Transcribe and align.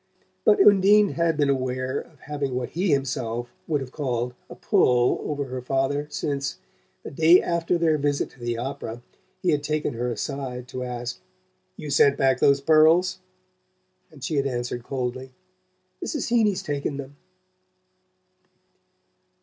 But 0.45 0.59
Undine 0.59 1.09
had 1.09 1.37
been 1.37 1.51
aware 1.51 1.99
of 1.99 2.21
having 2.21 2.55
what 2.55 2.69
he 2.69 2.89
himself 2.89 3.53
would 3.67 3.81
have 3.81 3.91
called 3.91 4.33
"a 4.49 4.55
pull" 4.55 5.19
over 5.23 5.45
her 5.45 5.61
father 5.61 6.07
since, 6.09 6.57
the 7.03 7.11
day 7.11 7.39
after 7.39 7.77
their 7.77 7.99
visit 7.99 8.31
to 8.31 8.39
the 8.39 8.57
opera, 8.57 9.03
he 9.43 9.49
had 9.51 9.61
taken 9.61 9.93
her 9.93 10.09
aside 10.11 10.67
to 10.69 10.83
ask: 10.83 11.19
"You 11.77 11.91
sent 11.91 12.17
back 12.17 12.39
those 12.39 12.61
pearls?" 12.61 13.19
and 14.09 14.23
she 14.23 14.37
had 14.37 14.47
answered 14.47 14.83
coldly: 14.83 15.33
"Mrs. 16.03 16.29
Heeny's 16.29 16.63
taken 16.63 16.97
them." 16.97 17.15